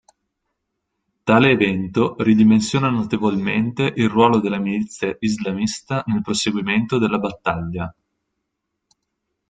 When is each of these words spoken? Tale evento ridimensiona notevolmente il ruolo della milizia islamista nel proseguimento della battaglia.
Tale 1.23 1.49
evento 1.51 2.15
ridimensiona 2.17 2.89
notevolmente 2.89 3.93
il 3.97 4.09
ruolo 4.09 4.39
della 4.39 4.57
milizia 4.57 5.15
islamista 5.19 6.01
nel 6.07 6.23
proseguimento 6.23 6.97
della 6.97 7.19
battaglia. 7.19 7.95